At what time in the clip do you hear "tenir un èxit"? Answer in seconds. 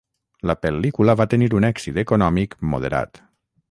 1.35-2.03